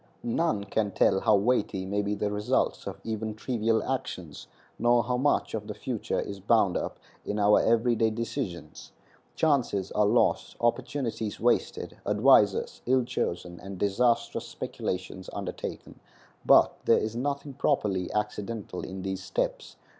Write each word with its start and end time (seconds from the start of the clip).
None 0.23 0.63
can 0.63 0.89
tell 0.89 1.19
how 1.19 1.35
weighty 1.35 1.85
may 1.85 2.01
be 2.01 2.15
the 2.15 2.31
results 2.31 2.87
of 2.87 2.99
even 3.03 3.35
trivial 3.35 3.83
actions, 3.83 4.47
nor 4.79 5.03
how 5.03 5.15
much 5.15 5.53
of 5.53 5.67
the 5.67 5.75
future 5.75 6.19
is 6.19 6.39
bound 6.39 6.75
up 6.75 6.97
in 7.23 7.37
our 7.37 7.59
every 7.61 7.95
day 7.95 8.09
decisions. 8.09 8.93
Chances 9.35 9.91
are 9.91 10.07
lost, 10.07 10.55
opportunities 10.59 11.39
wasted, 11.39 11.97
advisers 12.03 12.81
ill 12.87 13.03
chosen, 13.03 13.59
and 13.59 13.77
disastrous 13.77 14.47
speculations 14.47 15.29
undertaken, 15.33 15.99
but 16.47 16.77
there 16.85 16.97
is 16.97 17.15
nothing 17.15 17.53
properly 17.53 18.11
accidental 18.11 18.81
in 18.81 19.03
these 19.03 19.23
steps. 19.23 19.75